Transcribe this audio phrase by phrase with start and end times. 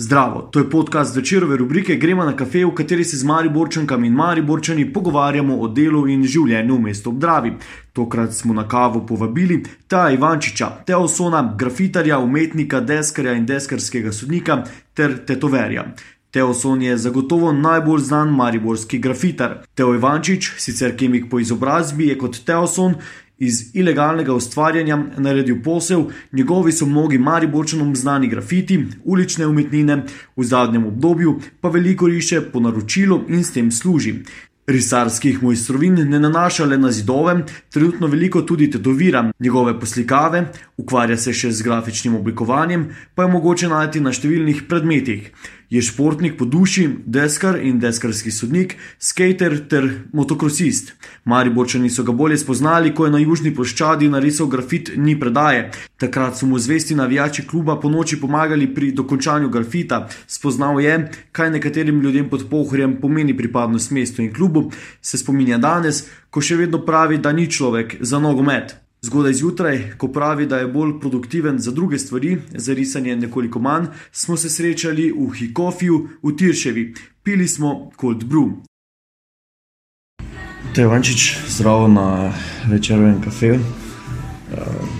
[0.00, 4.14] Zdravo, to je podcast večerove rubrike Gremo na kafe, v kateri se z Mariborčankami in
[4.14, 7.52] Mariborčani pogovarjamo o delu in življenju v mestu Obdravi.
[7.92, 9.58] Tokrat smo na kavo povabili
[9.88, 14.62] ta Ivančiča, Teosona, grafitarja, umetnika, deskarja in deskarskega sodnika
[14.94, 15.84] ter tetoverja.
[16.30, 19.58] Teoson je zagotovo najbolj znan mariborski grafitar.
[19.74, 22.94] Teo Ivančič, sicer kemik po izobrazbi, je kot Teoson
[23.40, 30.02] iz ilegalnega ustvarjanja naredil posel, njegovi so mnogi mariborčanom znani grafiti, ulične umetnine,
[30.36, 34.14] v zadnjem obdobju pa veliko riše po naročilu in s tem služi.
[34.66, 40.44] Risarskih mojstrovin ne nanaša le na zidove, trenutno veliko tudi tetovira njegove poslikave,
[40.76, 45.32] ukvarja se še z grafičnim oblikovanjem, pa je mogoče najti na številnih predmetih.
[45.70, 50.92] Je športnik po duši, deskar in deskarski sodnik, skater ter motokrosist.
[51.24, 55.70] Mariborčani so ga bolje spoznali, ko je na južni ploščadi narisal grafit Ni predaje.
[55.96, 60.08] Takrat so mu zvesti navijači kluba po noči pomagali pri dokončanju grafita.
[60.26, 60.98] Spoznal je,
[61.32, 66.56] kaj nekaterim ljudem pod pohorjem pomeni pripadnost mestu in klubu, se spominja danes, ko še
[66.56, 68.89] vedno pravi, da ni človek za nogomet.
[69.02, 73.86] Zgodaj zjutraj, ko pravi, da je bolj produktiven za druge stvari, za risanje nekoliko manj,
[74.12, 78.52] smo se srečali v Hikofiju v Tirševi, pili smo Cold Brew.
[80.74, 82.32] To je Vančič, zdravo na
[82.68, 83.60] večernem kafeju,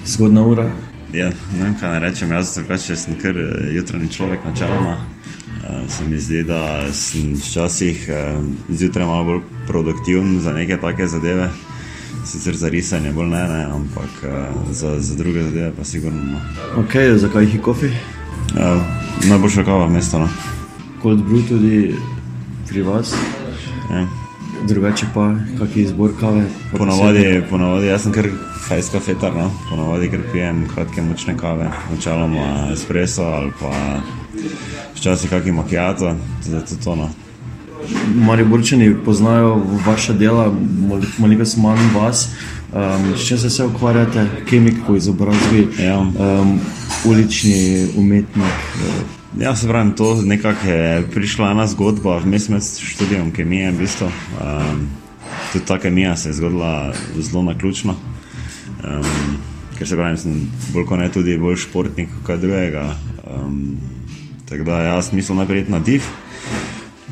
[0.07, 0.71] zgodna ura.
[1.13, 2.33] Ja, ne vem, kaj naj rečem.
[2.33, 2.89] Jaz sem pač
[3.23, 3.37] kar
[3.75, 4.97] jutranji človek, načeloma.
[5.89, 8.09] Se mi zdi, da sem včasih
[8.69, 11.51] zjutraj malo bolj produktiven za neke take zadeve
[12.31, 16.23] sicer za risanje, bolj ne, ne ampak uh, za, za druge zadeve pa sigurno.
[16.23, 16.39] No.
[16.83, 17.87] Ok, zakaj jih je kofi?
[17.87, 18.83] Uh,
[19.29, 20.19] najboljša kava mesta.
[20.19, 20.29] No.
[21.03, 21.95] Cold brew tudi
[22.69, 23.15] pri vas.
[23.91, 24.07] Ja.
[24.69, 26.45] Drugače pa, kak je izbor kave?
[26.77, 28.29] Ponavadi, ponavadi, jaz sem kar
[28.69, 29.51] fajs kafetar, no?
[29.71, 33.73] ponavadi kar pijem kratke močne kave, načeloma espresso ali pa
[34.95, 36.97] včasih kakšen macchiato, tudi to.
[36.97, 37.09] No.
[38.15, 40.53] Mariborčani poznajo vaše dela,
[41.19, 42.29] malo so manj vas.
[42.73, 45.99] Um, s čim se, se ukvarjate, kemik po izobrazbi, ja.
[45.99, 46.61] um,
[47.05, 48.45] ulični umetnik?
[48.45, 49.43] Uh.
[49.43, 53.71] Ja, se pravi, to nekako je prišla ena zgodba, vmes med študijem kemije.
[53.71, 54.07] V bistvu.
[54.07, 54.89] um,
[55.53, 57.95] tudi ta kemija se je zgodila zelo na ključno.
[58.85, 59.37] Um,
[59.79, 62.95] ker se pravi, sem bolj kot ne tudi bolj športnik kot drugega.
[63.35, 63.77] Um,
[64.49, 66.03] tako da jaz mislim najprej na div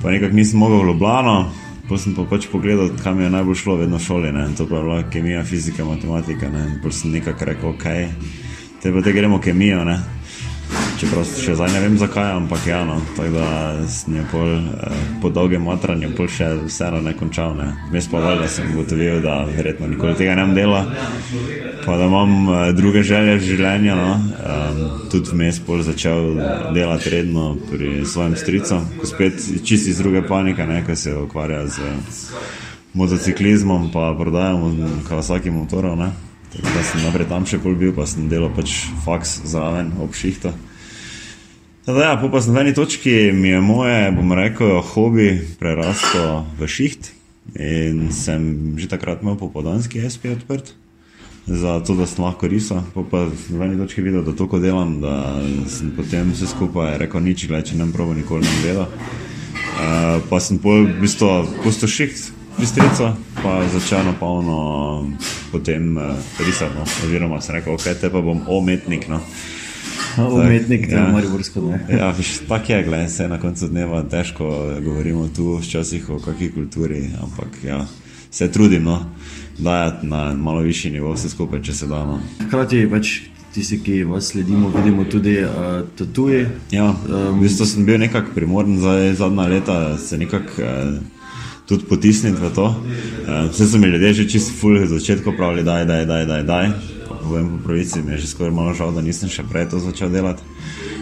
[0.02, 1.50] pa nekako nisem mogel v Ljubljano.
[1.88, 4.44] Potem sem pa pač pogledal, kam je najbolj šlo, vedno šole, ne?
[4.56, 6.50] to pa je bila kemija, fizika, matematika.
[6.82, 7.86] Potem sem nekako rekel, ok,
[8.82, 9.84] te pa te gremo kemijo.
[9.84, 9.96] Ne?
[10.98, 12.96] Čeprav še zdaj ne vem zakaj, ampak ja, no.
[13.14, 13.48] tako da
[13.86, 17.54] sem je pol, eh, po dolgem matranju pol še vseeno ne končal.
[17.54, 17.68] Ne.
[17.94, 20.90] Mes pa valjda sem ugotovil, da verjetno nikoli tega ne bom delal,
[21.84, 23.94] pa da imam eh, druge želje v življenju.
[23.94, 24.10] No.
[24.18, 24.80] Um,
[25.12, 26.34] tudi vmes pol začel
[26.74, 31.66] delati redno pri svojem stricu, ko spet čisti iz druge panike, ne, ko se ukvarja
[31.70, 31.92] z
[32.98, 34.74] motociklizmom, pa prodajamo
[35.20, 36.08] vsakim motorom.
[36.52, 40.16] Tako da sem naprej tam še pol bil, pa sem delal pač faks zraven ob
[40.16, 40.50] šihtu.
[41.88, 47.14] Da, ja, pa na eni točki mi je moje, bom rekel, hobi preraslo v šiht
[47.56, 48.42] in sem
[48.76, 50.74] že takrat imel popoldanski SP odprt.
[51.46, 53.24] Zato, da sem lahko risal, pa, pa
[53.56, 57.80] na eni točki videl, da toliko delam, da sem potem vse skupaj rekel, nič, če
[57.80, 58.84] ne probo, nikoli ne vedel.
[58.84, 61.30] Uh, pa sem pol, v bistvu,
[61.64, 65.08] pusto šiht, bistrico, pa začel na polno
[65.48, 66.76] potem uh, risati.
[66.76, 66.84] No.
[66.84, 69.08] Oziroma sem rekel, ok, te pa bom umetnik.
[69.08, 69.24] No
[70.34, 71.08] umetnik, ja.
[71.12, 71.74] Mariborsko.
[71.90, 72.14] Ja,
[72.48, 74.44] tako je, gledaj, se na koncu dneva težko
[74.84, 77.86] govorimo tu včasih o kakšni kulturi, ampak ja,
[78.30, 79.12] se trudimo
[79.58, 82.04] dajati na malo višji nivo vse skupaj, če se da.
[82.06, 82.20] No.
[82.46, 83.12] Hkrati pač
[83.54, 86.48] tisti, ki vas sledimo, vidimo tudi uh, tatuje.
[86.70, 90.62] Ja, um, v bistvu sem bil nekako primoren za zadnja leta, se nekako.
[90.62, 90.98] Uh,
[91.68, 92.64] Tudi potisniti v to.
[93.50, 96.26] Vse so mi ljudje že čisto fulj, začetko pravili, da je, da je, da je,
[96.26, 96.97] da je, da je
[97.28, 100.08] povem po pravici, mi je že skoraj malo žal, da nisem še prej to začel
[100.08, 100.42] delati.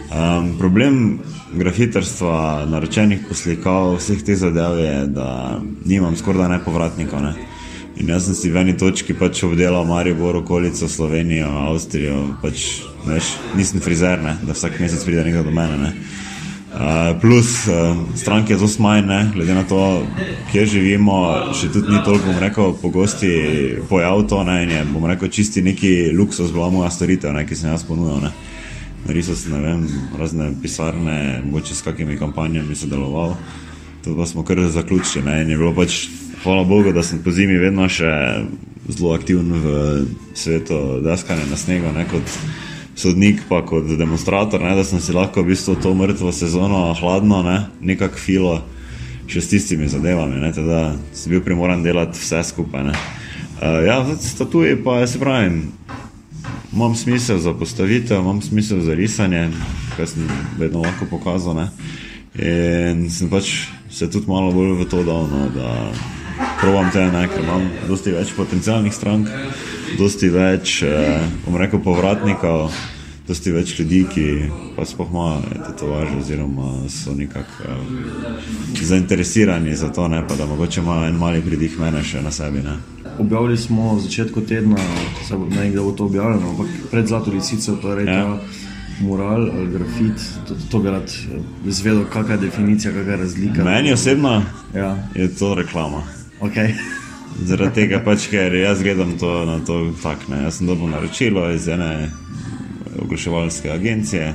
[0.07, 1.19] Um, problem
[1.55, 7.23] grafitarstva, naročenih poslikav, vseh teh zadev je, da nimam skoraj nepovratnikov.
[7.23, 7.33] Ne?
[7.97, 13.33] In jaz sem si v eni točki pač obdelal Maribor, okolico Slovenijo, Avstrijo, pač veš,
[13.57, 14.37] nisem frizer, ne?
[14.43, 15.79] da vsak mesec pride nekdo do mene.
[15.81, 16.26] Ne?
[16.77, 20.07] Uh, plus uh, stranke zelo smajne, glede na to,
[20.53, 21.15] kje živimo,
[21.57, 23.31] še tudi ni toliko, bom rekel, pogosti
[23.89, 27.57] pojav to, ne, in je, bom rekel, čisti neki luksus, bila moja storitev, ne, ki
[27.57, 28.34] sem jaz ponudil, ne.
[29.07, 29.87] Narisal sem, ne vem,
[30.21, 33.33] razne pisarne, mogoče s kakimi kampanjami sodeloval,
[34.05, 36.03] to pa smo kar zaključili, ne, in je bilo pač,
[36.45, 38.13] hvala Bogu, da sem po zimi vedno še
[38.93, 39.81] zelo aktiven v
[40.37, 42.37] svetu deskanja na snegu, ne, kot
[42.97, 47.43] sodnik, pa kot demonstrator, ne, da sem si lahko v bistvu to mrtvo sezono hladno,
[47.45, 48.54] ne, nekako filo
[49.28, 50.41] še s tistimi zadevami.
[50.41, 52.89] Ne, teda sem bil primoran delati vse skupaj.
[52.89, 52.97] Ne.
[53.57, 55.63] Uh, ja, statuji pa se pravi,
[56.72, 59.48] imam smisel za postavitev, imam smisel za risanje,
[59.97, 60.28] kar sem
[60.59, 61.57] vedno lahko pokazal.
[61.60, 61.69] Ne.
[62.37, 65.93] In sem pač se tudi malo bolj v to dal, no, da
[66.60, 69.28] provam te ne, ker imam dosti več potencijalnih strank,
[69.98, 72.71] dosti več, eh, bom rekel, povratnikov,
[73.27, 74.27] dosti več ljudi, ki
[74.77, 80.80] pa spoh imajo tetovaže oziroma so nekako eh, zainteresirani za to, ne, pa da mogoče
[80.80, 82.62] imajo en mali pridih mene še na sebi.
[82.66, 82.77] Ne.
[83.18, 87.78] Objavili smo v začetku tedna, ne vem, kdo bo to objavljeno, ampak pred Zlato lisico,
[87.80, 88.27] torej ja.
[89.00, 91.16] mural ali grafit, to, to bi rad
[91.66, 93.65] izvedel, kakšna je definicija, kakšna je razlika.
[93.65, 94.42] Meni osebno
[94.74, 94.92] ja.
[95.15, 96.04] je to reklama.
[96.41, 96.74] Okay.
[97.44, 100.24] Zaradi tega pač, ker jaz gledam to na to tak.
[100.33, 100.47] Ne.
[100.47, 102.10] Jaz sem dobil naročilo iz ene
[103.03, 104.33] oglaševalske agencije,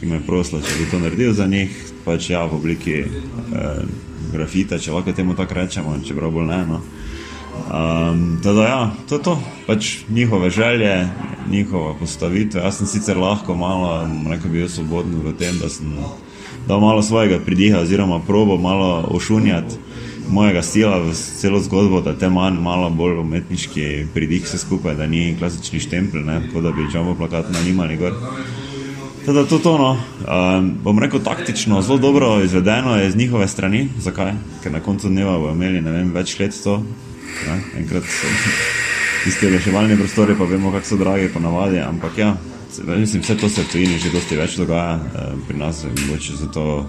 [0.00, 3.84] ki me je prosila, če bi to naredil za njih, pač ja, v obliki eh,
[4.32, 6.60] grafita, če lahko temu tako rečemo, čeprav bolj ne.
[6.66, 6.80] No.
[7.70, 9.36] Um, teda, ja, to je to,
[9.66, 10.94] pač njihove želje,
[11.50, 12.64] njihova postavitev.
[12.64, 15.94] Jaz sem sicer lahko malo, rekel bi, svoboden v tem, da sem
[16.66, 19.89] dal malo svojega pridiha, oziroma probo malo ošunjati
[20.30, 25.06] mojega stila v celo zgodbo, da te manj, malo bolj umetniški pridih vse skupaj, da
[25.06, 28.14] ni klasični štempelj, tako da bi čemu plakat na njima ali gor.
[29.24, 29.90] Teda to to, no.
[29.92, 33.88] um, bom rekel taktično, zelo dobro izvedeno je z njihove strani.
[33.98, 34.32] Zakaj?
[34.62, 36.78] Ker na koncu dneva bomo imeli vem, več let to.
[37.46, 37.60] Ne?
[37.78, 38.30] Enkrat so
[39.24, 42.36] tiste reševalne prostore, pa vemo, kako so dragi po navadi, ampak ja,
[42.96, 46.36] mislim, vse to se v tujini že dosti več dogaja, uh, pri nas je mogoče
[46.40, 46.86] zato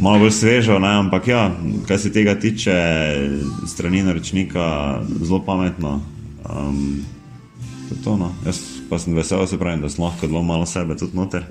[0.00, 0.92] malo bolj svežo, ne?
[0.98, 1.50] ampak ja,
[1.88, 2.76] kar se tega tiče,
[3.66, 6.00] strani naročnika, zelo pametno.
[6.50, 7.04] Um,
[7.88, 8.32] to to, no.
[8.46, 8.60] Jaz
[8.90, 11.46] pa sem vesel, se pravi, da sem lahko zelo malo sebe tudi noter.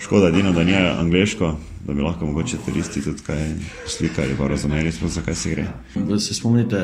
[0.00, 1.56] Škoda, edino, da ni angliško,
[1.86, 3.50] da bi lahko mogoče turisti tudi kaj
[3.86, 5.64] slikali, pa razumeli, zakaj se gre.
[6.18, 6.76] Se spomnite,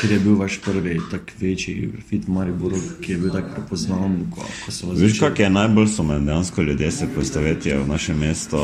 [0.00, 4.40] ker je bil vaš prvi tak večji grafit Maribor, ki je bil tako prepoznaven, ko,
[4.64, 5.12] ko so vas videli?
[5.12, 8.62] Veš, kak je najbolj so me dejansko ljudje se postavetijo v naše mesto,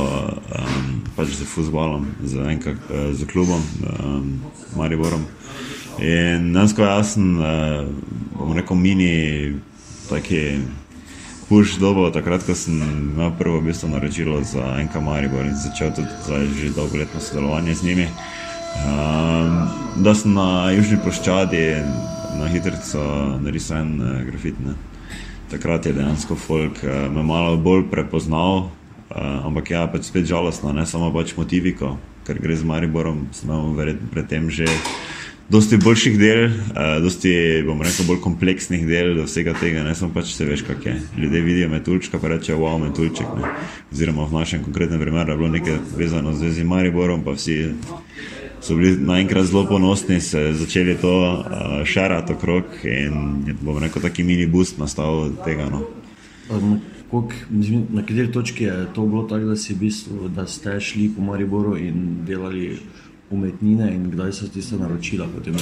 [0.59, 2.77] um, pač z futbolom, z, enkak,
[3.13, 3.63] z klubom
[4.05, 4.41] um,
[4.77, 5.27] Mariborom.
[5.99, 7.89] In dejansko jaz sem, uh,
[8.39, 9.57] bom rekel, mini,
[10.09, 10.61] taki
[11.49, 16.13] puš dobo, takrat, ko sem imel prvo bistvo naročilo za NK Maribor in začel tudi
[16.25, 18.07] zdaj že dolgoletno sodelovanje z njimi.
[18.79, 19.69] Um,
[20.05, 21.65] da sem na južni ploščadi
[22.39, 23.01] na hitrico
[23.41, 24.61] narisal en uh, grafit.
[24.61, 24.77] Ne.
[25.51, 30.73] Takrat je dejansko folk uh, me malo bolj prepoznal, uh, ampak ja, pač spet žalostno,
[30.73, 31.97] ne samo pač motiviko,
[32.29, 34.69] ker gre z Mariborom, sem imel verjetno predtem že
[35.49, 37.33] dosti boljših del, uh, dosti,
[37.67, 39.85] bom rekel, bolj kompleksnih del do vsega tega.
[39.87, 40.97] Ne sem pač se veš, kak je.
[41.17, 43.31] Ljudje vidijo metulčka, pa rečejo, wow, metulček.
[43.39, 43.55] Ne.
[43.93, 47.59] Oziroma v našem konkretnem primeru je bilo nekaj vezano z Zvezi Mariborom, pa vsi
[48.61, 54.25] so bili naenkrat zelo ponosni, se začeli to uh, šarati okrog in bom rekel, taki
[54.25, 55.71] mini boost nastal tega.
[55.73, 55.85] No.
[56.51, 56.79] Um.
[57.09, 57.33] Kok,
[57.89, 62.19] na kateri točki je to bilo tako, da, bistvo, da ste šli po Mariboru in
[62.27, 62.77] delali
[63.31, 65.55] umetnine in kdaj so tiste naročila, potem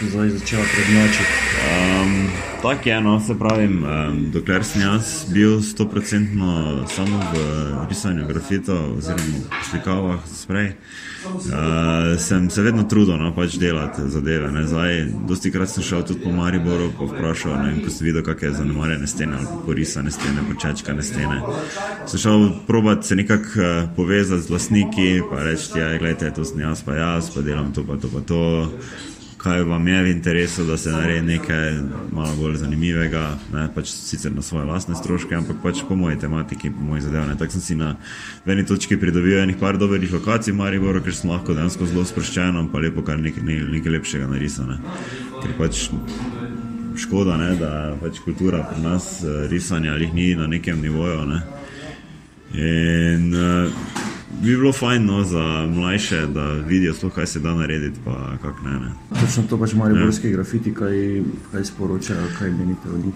[0.00, 1.32] zdaj začela prednačiti?
[1.68, 2.28] Um,
[2.62, 8.98] Tako je, no, se pravi, um, dokler sem jaz bil 100% samo v pisanju grafitov
[8.98, 10.72] oziroma slikavah, sprej.
[11.24, 14.66] Uh, sem se vedno trudil no, pač delati zadeve.
[14.66, 18.54] Zdaj, dosti krat sem šel tudi po Mariboru in vprašal, ne, ko sem videl, kakšne
[18.60, 21.42] zanemarjene stene ali porisane stene, počečkane stene.
[22.06, 26.60] Sem šel probat se nekako uh, povezati z lastniki in reči, ja, je to sem
[26.60, 28.70] jaz, pa jaz, pa delam to, pa to, pa to
[29.42, 31.72] kaj vam je v interesu, da se naredi nekaj
[32.12, 36.70] malo bolj zanimivega, ne, pač sicer na svoje lastne stroške, ampak pač po moji tematiki,
[36.70, 37.34] po moji zadevi.
[37.38, 37.96] Tako sem si na
[38.46, 42.60] eni točki pridobil enih par dobrih lokacij v Mariboru, ker sem lahko dejansko zelo sproščen,
[42.72, 44.78] pa lepo kar nekaj, nekaj lepšega narisane.
[45.42, 45.88] Ker pač
[47.02, 51.26] škoda, ne, da pač kultura pri nas eh, risanja ali ni na nekem nivoju.
[51.26, 51.42] Ne.
[52.52, 54.01] In, uh,
[54.40, 58.00] bi bilo fajn no, za mlajše, da vidijo, sploh, kaj se da narediti.
[58.64, 58.92] Ne, ne.
[59.20, 60.32] Točno to pač mariborski ja.
[60.32, 61.22] grafiti, kaj,
[61.52, 63.14] kaj sporočajo, kaj menite o njih.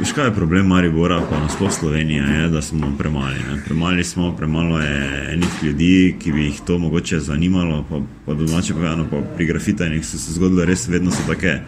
[0.00, 3.34] Veš, kaj je problem Maribora, pa nasploh Slovenije, je, da smo premali.
[3.34, 3.62] Ne?
[3.64, 7.84] Premali smo, premalo je enih ljudi, ki bi jih to mogoče zanimalo.
[7.90, 11.60] Pa, pa domače povedano, pa pri grafitajnih so se zgodile res vedno so take,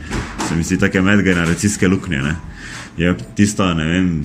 [0.49, 2.19] se mi zdi, take medgeneracijske luknje.
[2.19, 2.37] Ne?
[2.97, 4.25] Je tista, ne vem,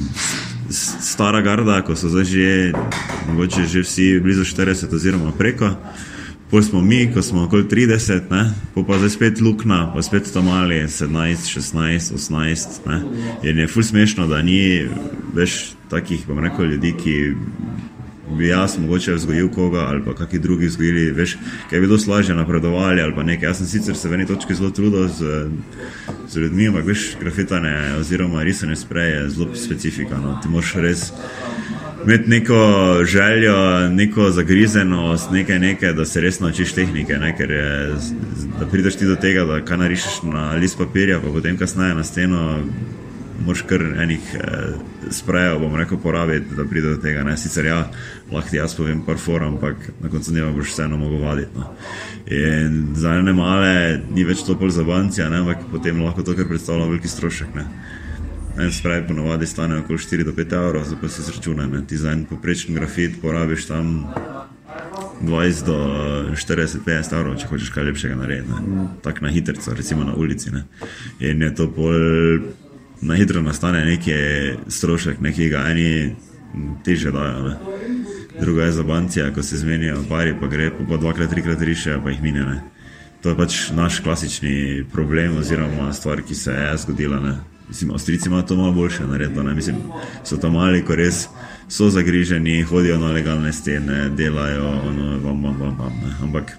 [0.76, 2.74] stara garda, ko so zdaj že,
[3.30, 5.72] mogoče že vsi blizu 40 oziroma preko,
[6.52, 10.30] pol smo mi, ko smo okoli 30, ne, pol pa zdaj spet lukna, pa spet
[10.34, 12.86] tam mali 17, 16, 18.
[12.86, 13.02] Ne.
[13.50, 14.86] In je ful smešno, da ni
[15.34, 17.16] več takih, bom rekel, ljudi, ki
[18.38, 21.38] bi jaz mogoče vzgojil koga ali pa kakšni drugi vzgojili, veš,
[21.70, 23.50] kaj bi dosti lažje napredovali ali pa nekaj.
[23.50, 25.50] Jaz sem sicer se v eni točki zelo trudil z,
[26.30, 30.18] z ljudmi, ampak veš, grafitane oziroma risanje spreje je zelo specifika.
[30.18, 30.40] No.
[30.44, 31.12] Ti moraš res
[32.06, 32.56] imeti neko
[33.06, 37.38] željo, neko zagrizenost, nekaj, nekaj, da se res naučiš tehnike, ne?
[37.38, 37.96] ker je,
[38.60, 42.04] da prideš ti do tega, da kaj narišeš na list papirja, pa potem kasneje na
[42.04, 42.60] steno
[43.46, 47.24] moš kar enih eh, sprejev, bom rekel, porabiti, da pride do tega.
[47.24, 47.38] Ne?
[47.38, 47.80] Sicer ja,
[48.32, 51.52] lahko ti jaz povem par forum, ampak na koncu dneva boš vseeno mogel vaditi.
[51.58, 51.70] No?
[52.26, 56.50] In za ene male ni več to pol za banci, ampak potem lahko to kar
[56.50, 57.54] predstavlja veliki strošek.
[57.56, 57.68] Ne?
[58.56, 61.72] En sprej ponovadi stane okoli 4 do 5 evrov, zdaj pa si zračunaj.
[61.88, 64.06] Ti za en poprečen grafit porabiš tam
[65.22, 65.78] 20 do
[66.36, 68.62] 40-50 evrov, če hočeš kaj lepšega narediti.
[69.04, 70.56] Tako na hitro, recimo na ulici.
[70.56, 70.64] Ne?
[71.20, 72.00] In je to pol
[73.02, 74.14] na hitro nastane neki
[74.68, 76.16] strošek, neki ga eni
[76.84, 77.50] teže dajo.
[77.50, 77.56] Ne.
[78.42, 82.10] Druga je za banke, ko se zmenijo, pari pa gre, pa dvakrat, trikrat riše, pa
[82.10, 82.62] jih minene.
[83.22, 87.20] To je pač naš klasični problem, oziroma stvar, ki se je zgodila.
[87.20, 87.38] Ne.
[87.68, 89.56] Mislim, Avstrijci imajo to malo boljše naredjeno.
[89.56, 89.76] Mislim,
[90.24, 91.28] so tam mali, ko res
[91.68, 96.58] so zagriženi, hodijo na legalne stene, delajo, ono, vam, vam, vam, vam, ampak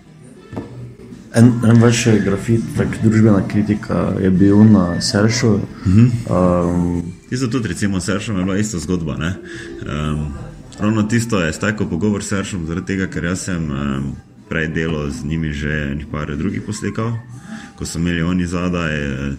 [1.35, 5.49] En, en več grafit, tako družbena kritika je bil na Seršu.
[5.49, 6.11] Uh -huh.
[6.30, 9.14] um, Tisto tudi, recimo, Seršom je bila ista zgodba.
[9.14, 10.26] Um,
[10.78, 14.12] ravno tisto je stajko pogovor s Seršom, zaradi tega, ker jaz sem um,
[14.49, 17.12] prej delal z njimi že nekaj drugih poslikov.
[17.76, 18.95] Ko so imeli oni zadaj,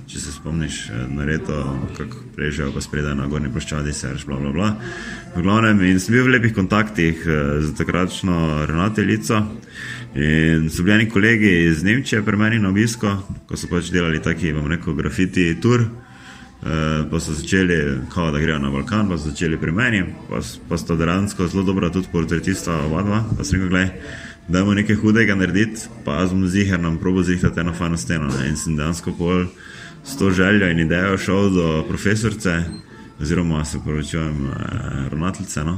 [0.05, 0.75] če se spomniš,
[1.09, 1.57] na reto,
[1.97, 4.67] kako prežijo, pa spredaj na gornji ploščadi, serš, bla, bla, bla.
[5.33, 9.41] V glavnem, in sem bil v lepih kontaktih z takratno ravnateljico.
[10.13, 13.09] In so bili neki kolegi iz Nemčije, pri meni na obisku,
[13.49, 15.87] ko so pač delali taki, bom rekel, grafiti tur.
[16.61, 17.75] Pa so začeli,
[18.13, 21.65] kao, da grejo na Balkan, pa so začeli pri meni, pa, pa sta dejansko zelo
[21.65, 23.25] dobra tudi portretista, oba dva.
[23.37, 23.85] Pa sem rekel, da
[24.49, 28.27] imamo nekaj hudega narediti, pa bom ziger nam probo zihtati eno fajno steno.
[28.27, 28.49] Ne?
[28.49, 29.45] In sem dejansko pol
[30.05, 32.63] s to željo in idejo šel do profesorce,
[33.21, 35.63] oziroma se poročujem, eh, ravnateljice.
[35.63, 35.77] No?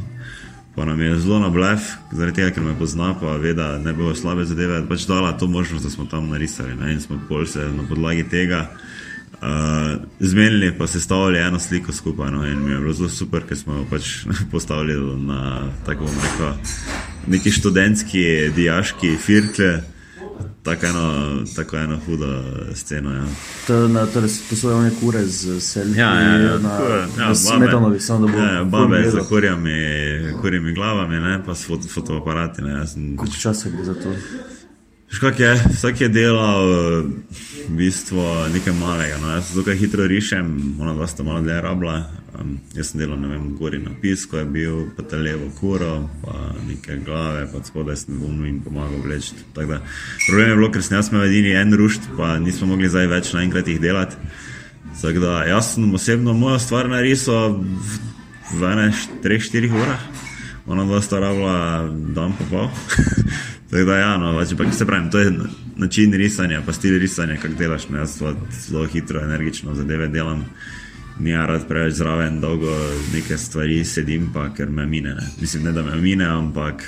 [0.79, 3.91] pa nam je zelo na blef, zaradi tega, ker me pozna, pa ve, da ne
[3.93, 6.75] bo slabe zadeve, pač dala to možnost, da smo tam narisali.
[6.75, 6.93] Ne?
[6.93, 8.61] In smo pol se na podlagi tega
[9.41, 12.31] uh, zmenili, pa se stavili eno sliko skupaj.
[12.31, 12.45] No?
[12.47, 14.23] In mi je bilo zelo super, ker smo jo pač
[14.53, 16.53] postavili na tako rekel,
[17.27, 19.81] neki študentski, diaški firtle
[20.63, 23.13] tako eno, tako eno hudo sceno.
[23.13, 23.25] Ja.
[23.67, 25.97] To, na, torej, to so one kure z selmi.
[25.97, 26.79] Ja, ja, ja, na,
[27.19, 28.39] ja, smetanovi, samo da bo.
[28.39, 29.71] Ja, ja, babe z kurjami,
[30.41, 32.61] kurjami glavami, ne, pa s foto, fotoaparati.
[33.17, 34.13] Koliko časa gre za to?
[35.09, 36.67] Škak je, vsak je delal
[37.69, 38.21] v bistvu
[38.53, 39.17] nekaj malega.
[39.17, 39.31] No.
[39.31, 42.03] Jaz zelo hitro rišem, ona dva sta malo dlje rabla.
[42.39, 46.07] Um, jaz sem delal, ne vem, gori na pisku je bil, pa te levo kuro,
[46.23, 49.35] pa neke glave, pa spodaj sem bom jim pomagal vleči.
[49.53, 53.33] Problem je bilo, ker sem jaz imel edini en rušt, pa nismo mogli zdaj več
[53.35, 54.15] naenkrat jih delati.
[54.99, 57.99] Da, jaz sem osebno mojo stvar narisal v,
[58.55, 58.73] v
[59.23, 60.01] 3-4 urah,
[60.69, 62.67] ona dva sta rabla dan pa pol.
[63.69, 65.31] Tako da, ja, no, pač, se pravi, to je
[65.77, 67.89] način risanja, pa stil risanja, kako delaš.
[67.89, 68.17] Ne, jaz
[68.65, 70.47] zelo hitro, energično zadeve delam.
[71.19, 72.71] Ni rad preveč zraven, dolgo
[73.13, 75.13] nekaj stvari sedim, pa ker me mine.
[75.15, 75.27] Ne.
[75.41, 76.83] Mislim, ne da me mine, ampak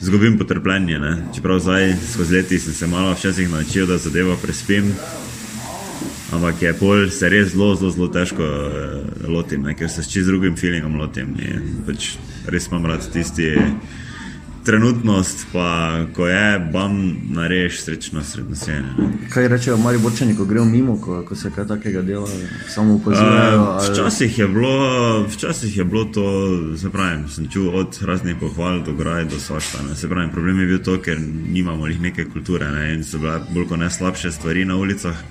[0.00, 0.98] zgubim potrpljenje.
[0.98, 1.16] Ne.
[1.34, 4.92] Čeprav zdaj, skozi leti, sem se malo včasih naučil, da zadevo prespim.
[6.32, 10.26] Ampak je pol se res zelo, zelo, zelo težko uh, lotim, ker se s čez
[10.26, 11.36] drugim feelingom lotim.
[11.86, 12.16] Pač
[12.48, 13.52] res imam rad tisti
[14.66, 18.94] trenutnost, pa ko je, bam, nareš srečno srednjo sene.
[19.30, 22.28] Kaj rečejo, mari borčani, ko grejo mimo, ko, ko se kaj takega dela,
[22.68, 23.62] samo upozorajo?
[23.62, 24.40] Uh, včasih,
[25.34, 26.26] včasih je bilo to,
[26.76, 29.82] se pravi, sem čul od raznih pohval do graj do svašta.
[29.88, 29.96] Ne.
[29.96, 31.20] Se pravi, problem je bil to, ker
[31.52, 35.22] nimamo neke kulture ne, in so bile bolj kot ne slabše stvari na ulicah.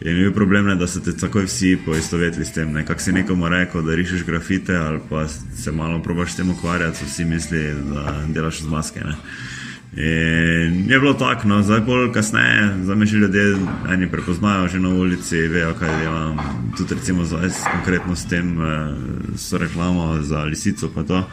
[0.00, 2.72] Je bil problem, ne, da so te takoj vsi poistovetili s tem.
[2.72, 7.04] Nekako si nekomu rekel, da rišeš grafite ali pa se malo probaš s tem ukvarjati,
[7.04, 9.00] vsi misli, da delaš z maske.
[9.00, 9.14] Ne.
[9.96, 13.56] In je bilo tako, no, zdaj bolj kasneje, zdaj me že ljudje
[13.92, 16.38] eni prepoznajo že na ulici, vejo, kaj delam.
[16.76, 18.94] Tudi recimo zdaj konkretno s tem, eh,
[19.36, 21.28] so reklamo za lisico, pa to.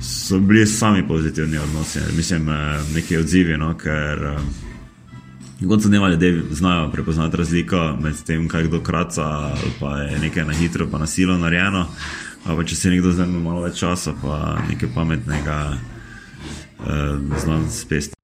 [0.00, 4.67] So bili sami pozitivni odnosi, mislim, eh, neki odzivi, no, ker eh,
[5.66, 9.50] Kot so dnevali, da znajo prepoznati razliko med tem, kaj kdo kraca,
[9.80, 11.86] pa je nekaj na hitro, pa na silo narejeno.
[12.44, 15.78] Pa če se nekdo zdaj malo več časa, pa nekaj pametnega,
[16.86, 18.14] eh, znam spesti.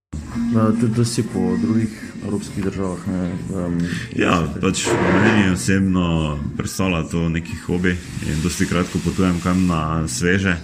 [0.81, 1.91] tudi si po drugih
[2.25, 3.09] evropskih državah.
[3.09, 3.81] Ne, um,
[4.17, 7.97] ja, pač meni osebno predstavlja to neki hobi
[8.29, 10.57] in dosti kratko potujem kam na sveže.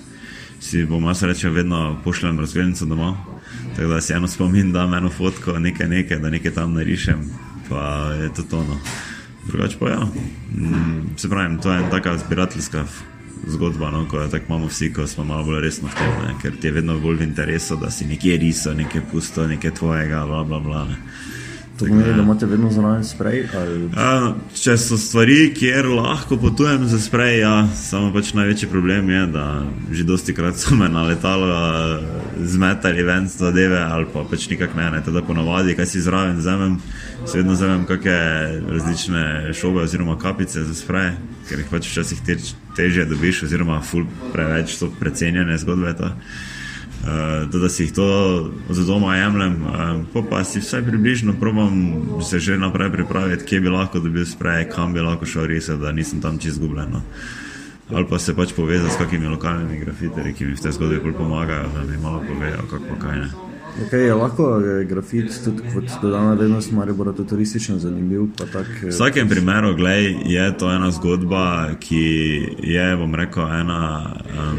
[0.61, 3.30] Si bom jaz rečem, vedno pošljem razglednico domov.
[3.77, 7.23] Tako da si eno spomin, da eno fotko, nekaj, nekaj, da nekaj tam narišem,
[7.69, 8.81] pa je to tono.
[9.47, 10.01] Drugače pa ja,
[10.55, 12.85] mm, se pravi, to je taka zbirateljska
[13.47, 16.67] zgodba, no, ko tako imamo vsi, ko smo malo bolj resno v tem, ker ti
[16.67, 20.61] je vedno bolj v interesu, da si nekje risal, nekaj pusto, nekaj tvojega, bla bla
[20.61, 20.85] bla.
[20.85, 20.97] Ne.
[21.81, 23.47] To pomeni, da imate vedno zraven sprej?
[23.57, 23.89] Ali...
[23.97, 29.23] A, če so stvari, kjer lahko potujem za sprej, ja, samo pač največji problem je,
[29.33, 29.45] da
[29.89, 31.49] že dosti krat so me na letalo
[32.37, 35.01] zmetali ven z zadeve ali pa pač nikak ne, ne.
[35.05, 36.77] teda ponovadi, kaj si zraven vzamem,
[37.25, 38.21] se vedno vzamem kakšne
[38.69, 39.25] različne
[39.57, 41.15] šobe oziroma kapice za sprej,
[41.49, 44.05] ker jih pač včasih tež, težje dobiš oziroma ful
[44.37, 45.97] preveč so precenjene zgodbe.
[45.97, 46.13] To.
[47.01, 48.07] Uh, da si jih to
[48.69, 49.55] za doma jemljem,
[50.15, 54.69] uh, pa si vsaj približno probam se že naprej pripraviti, kje bi lahko dobil sprej,
[54.69, 56.93] kam bi lahko šel res, da nisem tam čez izgubljen.
[56.93, 57.03] No.
[57.93, 61.17] Ali pa se pač povezati s kakimi lokalnimi grafiterji, ki mi v tej zgodbi bolj
[61.17, 63.31] pomagajo, da mi malo povejo, kako kaj ne.
[63.87, 68.27] Okay, je lahko je grafit tudi kot dodana vrednost, ali bo to turistično zanimiv?
[68.37, 72.05] Tak, v vsakem primeru glej, je to ena zgodba, ki
[72.63, 74.59] je, bom rekel, ena, um,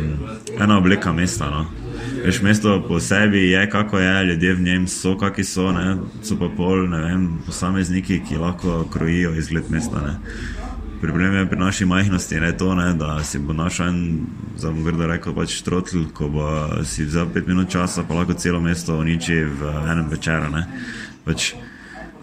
[0.59, 1.49] ena oblika mesta.
[1.49, 1.80] No?
[2.25, 5.97] Veš, mesto po sebi je, kako je, ljudje v njem so, kakšni so, ne?
[6.23, 10.01] so pa pol, ne vem, posamezniki, ki lahko krojijo izgled mesta.
[10.01, 10.15] Ne?
[11.01, 14.27] Problem je pri naši majhnosti, ne to, ne, da si bo našel en,
[14.57, 16.47] za grdo rekel, pač štrotl, ko bo
[16.85, 20.51] si vzel pet minut časa, pa lahko celo mesto uniči v enem večeru.
[21.25, 21.53] Pač,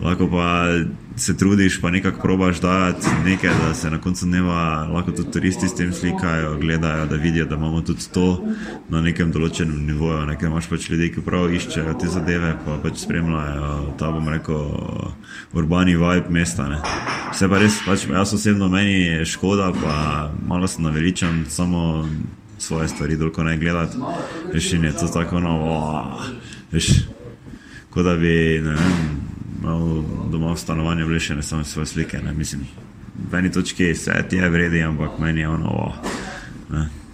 [0.01, 0.67] lahko pa
[1.17, 5.69] se trudiš, pa nekako probaš dajati nekaj, da se na koncu dneva lahko tudi turisti
[5.69, 8.45] s tem slikajo, gledajo, da vidijo, da imamo tudi to
[8.89, 10.27] na nekem določenem nivoju.
[10.27, 14.73] Nekaj imaš pač ljudi, ki prav iščejo te zadeve, pa pač spremljajo ta, bom rekel,
[15.53, 16.69] urbani vibe mesta.
[16.71, 16.79] Ne.
[17.33, 19.95] Vse pa res, pač jaz osebno meni je škoda, pa
[20.47, 22.07] malo se naveličam samo
[22.59, 23.99] svoje stvari, dolgo ne gledati.
[24.73, 25.55] In je to tako, no,
[26.73, 26.93] veš,
[27.91, 29.28] kot da bi, ne vem,
[29.59, 32.21] imel doma v stanovanju, bile še ne samo svoje slike.
[32.25, 32.67] Ne, mislim,
[33.31, 35.69] v eni točki se ti je vredi, ampak meni je ono.
[35.69, 35.95] Oh,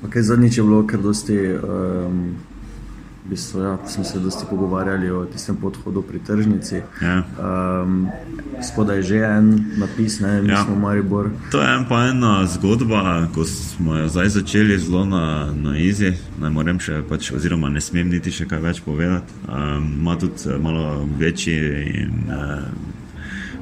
[0.03, 1.39] okay, Zadnjič je bilo kar dosti.
[1.39, 2.37] Um,
[3.25, 6.83] V bistvu, ja, smo se dosti pogovarjali o tistem podhodu pri tržnici.
[7.03, 7.23] Ja.
[7.41, 8.09] Um,
[8.63, 10.65] spodaj je že en napis, ne mi ja.
[10.65, 11.31] smo Maribor.
[11.51, 16.13] To je en pa ena zgodba, ko smo jo zdaj začeli zelo na, na izi.
[16.41, 19.33] Ne morem še, pač, oziroma ne smem niti še kaj več povedati.
[19.49, 21.57] Um, ima tudi eh, malo večji
[22.05, 22.61] in uh,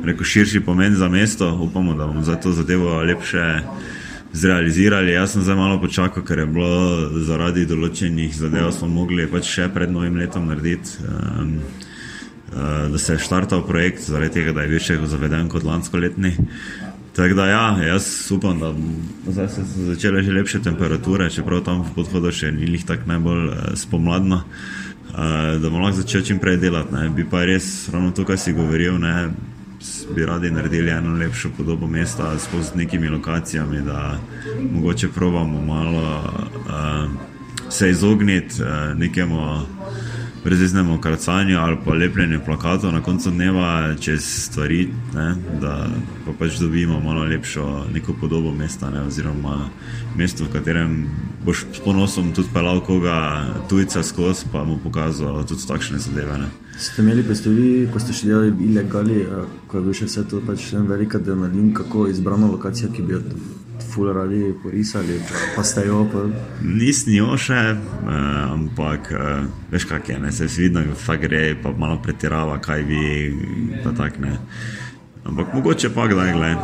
[0.02, 1.54] reko širši pomen za mesto.
[1.54, 3.62] Upamo, da bomo za to zadevo lepše
[4.32, 5.12] zrealizirali.
[5.12, 9.68] Jaz sem zdaj malo počakal, ker je bilo zaradi določenih zadev, smo mogli pač še
[9.72, 10.98] pred novim letom narediti.
[11.08, 11.56] Um,
[12.52, 16.34] Da se je štartal projekt, zaradi tega, da je više zaveden kot lansko letni.
[17.16, 18.74] Tako da, ja, jaz upam, da
[19.32, 23.08] zdaj se so začele že lepše temperature, čeprav tam v podhodu še ni jih tako
[23.08, 24.42] najbolj spomladno,
[25.12, 26.94] da bomo lahko začeli čim prej delati.
[26.94, 27.08] Ne.
[27.08, 29.32] Bi pa res ravno to, kar si govoril, ne,
[30.14, 34.18] bi radi naredili eno lepšo podobo mesta s nekimi lokacijami, da
[34.72, 36.24] mogoče probamo malo
[36.66, 37.10] uh,
[37.70, 39.60] se izogniti uh, nekemu
[40.44, 45.86] breziznemu kracanju ali pa lepljenju plakatov na koncu dneva čez stvari, ne, da
[46.26, 49.68] pa pač dobimo malo lepšo neko podobo mesta ne, oziroma
[50.16, 51.06] mesto, v katerem
[51.44, 56.38] boš s ponosom tudi pelal koga tujca skozi, pa mu pokazal tudi takšne zadeve.
[56.38, 56.48] Ne.
[56.78, 60.06] Ste imeli, ko ste, vi, ko ste še delali ilegali, eh, ko je bil še
[60.10, 63.22] vse to pač en velik adrenalin, kako izbrana lokacija, ki bi jo
[63.90, 65.20] ful radi porisali,
[65.56, 66.24] pa ste jo pa.
[66.62, 71.72] Nisem jo še, eh, ampak eh, veš kak je, ne se vidi, da gre pa
[71.72, 73.02] malo pretirava, kaj bi,
[73.84, 74.38] pa tak ne.
[75.24, 76.56] Ampak mogoče pa kdaj, gledaj.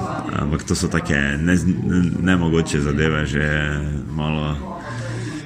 [0.43, 1.15] Ampak to so take
[2.23, 3.47] nemogoče ne, ne zadeve, že
[4.11, 4.79] malo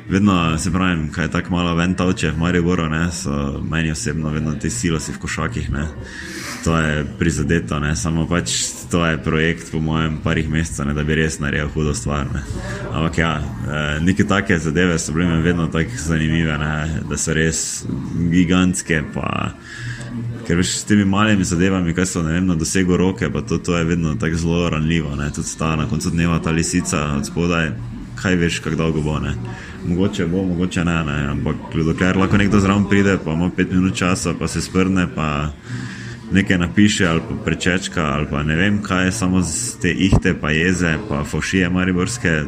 [0.09, 4.55] vedno se pravim, kaj je tako malo ventavče v Mariboru, ne, so meni osebno vedno
[4.55, 5.71] te silosi v košakih.
[5.71, 5.87] Ne.
[6.65, 7.97] To je prizadeto, ne.
[7.97, 8.53] samo pač
[8.91, 12.27] to je projekt po mojem parih mesecev, da bi res naredil hudo stvar.
[12.35, 12.43] Ne.
[12.93, 17.85] Ampak ja, e, neke take zadeve so bile vedno tako zanimive, ne, da so res
[18.31, 19.03] gigantske.
[19.15, 19.51] Pa,
[20.47, 23.77] ker veš s temi malimi zadevami, kaj so vem, na dosegu roke, pa to, to
[23.79, 25.17] je vedno tako zelo ranljivo.
[25.17, 25.33] Ne.
[25.35, 27.73] Tudi ta na koncu dneva ta lisica od spodaj,
[28.23, 29.19] kaj veš, kako dolgo bo.
[29.19, 29.35] Ne
[29.87, 31.27] mogoče bo, mogoče ne, ne.
[31.31, 35.51] ampak dokler lahko nekdo zraven pride, pa ima pet minut časa, pa se sprne, pa
[36.33, 40.51] nekaj napiše ali pa prečečka ali pa ne vem kaj, samo z te ihte, pa
[40.51, 42.45] jeze, pa fošije mariborske.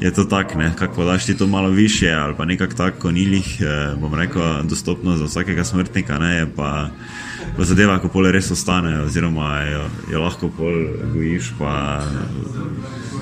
[0.00, 3.94] je to tako, kako daš ti to malo više ali pa nekako tako konilih, eh,
[4.00, 6.90] bom rekel, dostopno za vsakega smrtnika, ne, je pa,
[7.56, 10.74] pa zadeva, ko pole res ostane, oziroma jo, jo lahko pol
[11.14, 12.02] gojiš, pa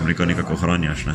[0.06, 1.06] rekel, nekako ohranjaš.
[1.06, 1.14] Ne.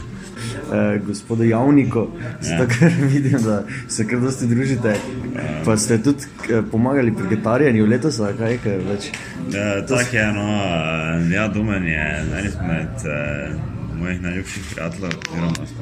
[0.70, 2.06] Eh, gospoda Javnika,
[2.50, 2.68] ja.
[2.68, 4.96] ker vidim, da se kar dosti družite.
[5.36, 5.48] Ja.
[5.66, 8.60] Pa ste tudi eh, pomagali pri vegetarijanju letos, ali kaj
[8.92, 9.10] več?
[9.10, 13.06] Eh, Tako je, no, eh, ja, domen je en izmed.
[13.06, 15.12] Eh, mojih najljubših prijateljev,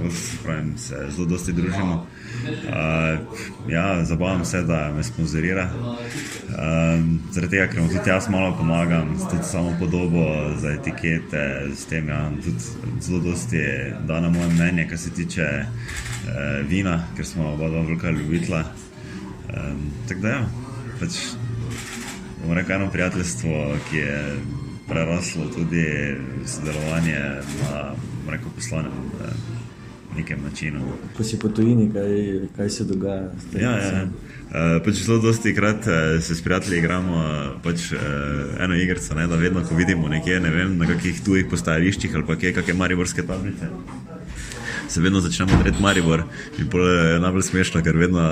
[0.06, 2.08] oziroma se zelo dosti družimo.
[2.48, 3.20] Uh,
[3.70, 5.70] ja, zabavam se, da me sponzorira.
[6.48, 10.26] Um, zaradi tega, ker mu tudi jaz malo pomagam, tudi samo podobo
[10.62, 11.44] za etikete,
[11.76, 12.58] s tem ja, tudi
[13.02, 13.64] zelo dosti
[14.08, 18.64] da na moje mnenje, kar se tiče uh, vina, ker smo oba dva velika ljubitla.
[19.48, 20.46] Um, tako da ja,
[21.00, 21.20] pač
[22.42, 24.40] bomo rekli eno prijateljstvo, ki je
[24.88, 27.20] preraslo tudi sodelovanje
[27.62, 27.92] na
[28.32, 29.57] rekel, poslovnem eh,
[30.18, 30.82] nekem načinu.
[31.18, 32.12] Ko si po tujini, kaj,
[32.58, 33.30] kaj se dogaja?
[33.54, 34.04] Ja, ja, ja.
[34.48, 38.00] Uh, pač zelo dosti krat uh, se s prijatelji igramo uh, pač, uh,
[38.64, 42.36] eno igrico, da vedno, ko vidimo nekje, ne vem, na kakih tujih postajališčih ali pa
[42.40, 43.72] kje, kakšne mariborske tablice
[44.90, 46.24] se vedno začnemo odreti Maribor.
[46.58, 48.24] In je najbolj smešno, ker vedno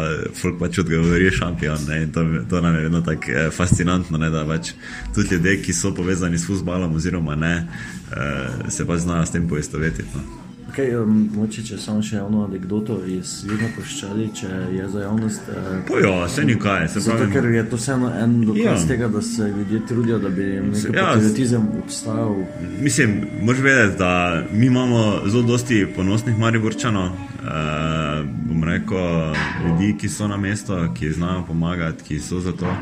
[0.42, 1.78] folk pač odgovori šampion.
[2.14, 4.72] To, to nam je vedno tako eh, fascinantno, ne, da pač
[5.16, 7.68] tudi ljudje, ki so povezani s futbalom oziroma ne,
[8.12, 10.10] eh, se pa znajo s tem poistovetiti.
[10.16, 10.45] No.
[10.76, 15.46] Okay, um, moče, če samo še eno anegdoto iz Vidna poščali, če je za javnost.
[15.48, 16.90] Eh, ja, vse nikaj.
[16.92, 18.90] Se zato, ker je to vseeno en dokaz ja.
[18.90, 22.36] tega, da se ljudje trudijo, da bi neki ja, patriotizem obstajal.
[22.84, 24.12] Mislim, mož vedeti, da
[24.52, 27.14] mi imamo zelo dosti ponosnih mariborčanov.
[27.46, 29.32] Uh, bom rekel,
[29.64, 32.76] ljudi, ki so na mestu, ki znajo pomagati, ki so za to.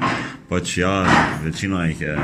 [0.53, 1.01] Pač ja,
[1.41, 2.15] večina jih je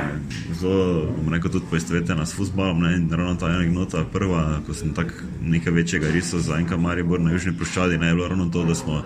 [0.60, 2.84] zelo, bom rekel, tudi poistovetena s futbolom.
[3.10, 7.34] Ravno ta ena gnota, prva, ko sem tako nekaj večjega risal za enka Maribor na
[7.34, 9.02] Južni Ploščadi, ne je bilo ravno to, da smo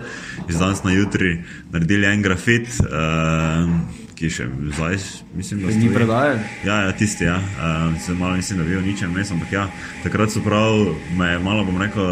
[0.50, 1.38] iz danes na jutri
[1.72, 2.68] naredili en grafit.
[2.84, 4.98] Uh, ki še zdaj,
[5.36, 6.38] mislim, da se jih predaje.
[6.66, 7.38] Ja, ja, tisti, ja.
[7.38, 9.68] Uh, se malo mislim, da bi bil ničem mes, ampak ja,
[10.04, 12.06] takrat so prav, me je malo, bom rekel,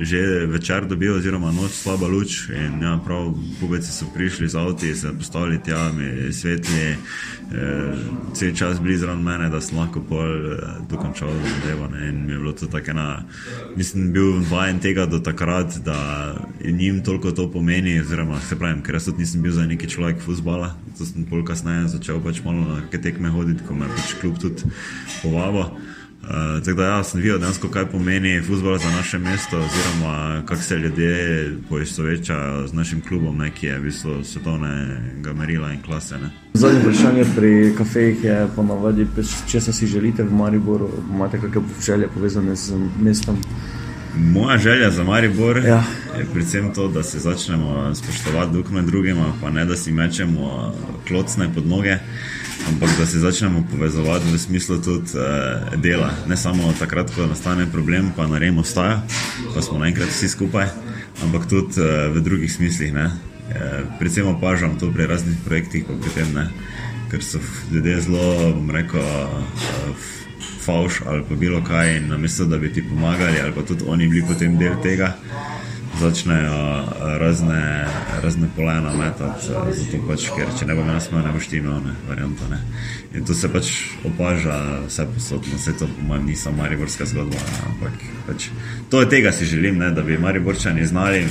[0.00, 4.94] že večer dobil, oziroma noč slaba luč in ja, prav, pubeci so prišli z avti,
[4.94, 6.96] se postavili tja, mi svetli,
[7.52, 7.94] eh,
[8.34, 10.58] cel čas bili zraven mene, da sem lahko pol eh,
[10.90, 13.24] dokončal zadevo in mi je bilo to tako ena,
[13.76, 18.94] mislim, bil vajen tega do takrat, da njim toliko to pomeni, oziroma se pravim, ker
[18.94, 22.66] jaz tudi nisem bil za neki človek futbala, to sem bolj kasneje začel pač malo
[22.66, 24.70] na neke tekme hoditi, ko me pač kljub tudi
[25.22, 25.70] povabo.
[26.22, 30.62] Uh, tako da, ja, sem videl dejansko, kaj pomeni futbol za naše mesto, oziroma kako
[30.62, 31.16] se ljudje
[31.68, 36.18] poistovečajo z našim klubom, ne, ki je v bistvu svetovnega merila in klase.
[36.22, 36.30] Ne.
[36.54, 39.06] Zadnje vprašanje pri kafejih je ponovadi,
[39.50, 43.42] če se si želite v Mariboru, imate kakšne želje povezane z mestom.
[44.16, 45.84] Moja želja za Maribor ja.
[46.18, 50.74] je predvsem to, da se začnemo spoštovati drug med drugima, pa ne da si mečemo
[51.08, 51.98] klocne pod noge,
[52.68, 56.10] ampak da se začnemo povezovati v smislu tudi uh, dela.
[56.28, 59.02] Ne samo takrat, ko nastane problem, pa naredimo vstaja,
[59.54, 60.66] pa smo naenkrat vsi skupaj,
[61.22, 62.92] ampak tudi uh, v drugih smislih.
[62.94, 63.04] Ne.
[63.04, 63.14] Uh,
[63.98, 66.48] predvsem opažam to pri raznih projektih, pa pri tem, ne,
[67.10, 67.40] ker so
[67.72, 70.21] ljudje zelo, bom rekel, uh,
[70.64, 74.08] fauš ali pa bilo kaj, in namesto da bi ti pomagali, ali pa tudi oni
[74.08, 75.14] bili potem del tega,
[76.00, 77.86] začnejo eh, razne,
[78.22, 79.46] razne polena metati.
[79.46, 82.60] Zato pač, ker če ne bo nas imel, ne boš ti imel, ne, varianta, ne.
[83.14, 83.72] In to se pač
[84.08, 88.48] opaža vse posod, no vse to po mojem ni samo mariborska zgodba, ampak pač,
[88.90, 91.26] to je tega si želim, ne, da bi mariborčani znali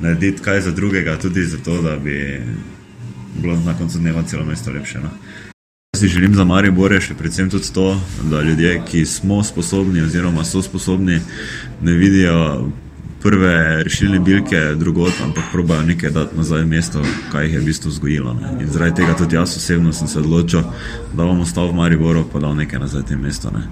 [0.00, 2.18] narediti kaj za drugega, tudi zato, da bi
[3.38, 5.02] bilo na koncu dneva celo mesto lepše.
[5.02, 5.10] No.
[5.96, 10.60] Si želim za Maribor še predvsem tudi to, da ljudje, ki smo sposobni oziroma so
[10.62, 11.20] sposobni,
[11.82, 12.68] ne vidijo
[13.22, 17.64] prve rešilne bilke drugot, ampak probajo nekaj dati nazaj v mesto, kaj jih je v
[17.64, 18.34] bistvu vzgojilo.
[18.34, 18.50] Ne.
[18.60, 20.68] In zaradi tega tudi jaz osebno sem se odločil,
[21.14, 23.48] da bom ostal v Mariboru, pa dal nekaj nazaj v tem mestu.
[23.56, 23.64] Ne.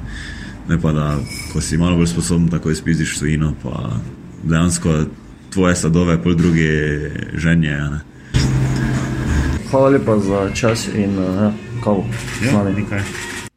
[0.72, 1.18] ne pa da,
[1.52, 4.00] ko si malo bolj sposoben, tako izpiziš svojino, pa
[4.42, 5.04] dejansko
[5.52, 6.72] tvoje sadove, pol druge
[7.36, 7.76] ženje.
[9.70, 12.04] Hvala lepa za čas in uh, kavo.
[12.42, 13.02] Ja,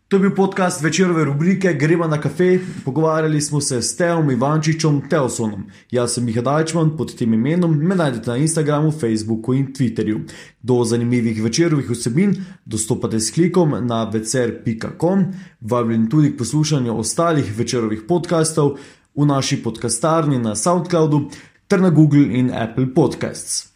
[0.07, 2.59] to je bil podcast večerove rubrike Gremo na kafe.
[2.85, 5.65] Pogovarjali smo se s Teom Ivančičem Teosonom.
[5.91, 10.19] Jaz sem Miha Dajčman pod tem imenom, me najdete na Instagramu, Facebooku in Twitterju.
[10.61, 15.25] Do zanimivih večerovih vsebin dostopate s klikom na vecer.com.
[15.61, 18.77] Vabljen tudi k poslušanju ostalih večerovih podkastov
[19.15, 21.29] v naši podkastarni na SoundCloudu
[21.67, 23.68] ter na Google in Apple Podcasts.